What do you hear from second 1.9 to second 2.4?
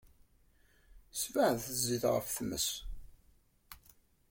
ɣef